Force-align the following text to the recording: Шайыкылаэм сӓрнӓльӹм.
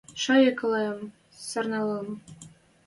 Шайыкылаэм 0.21 0.99
сӓрнӓльӹм. 1.47 2.07